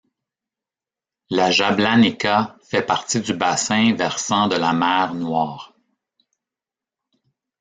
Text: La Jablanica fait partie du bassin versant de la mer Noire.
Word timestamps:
La 1.29 1.51
Jablanica 1.51 2.57
fait 2.67 2.81
partie 2.81 3.21
du 3.21 3.35
bassin 3.35 3.93
versant 3.93 4.47
de 4.47 4.55
la 4.55 4.73
mer 4.73 5.13
Noire. 5.13 5.75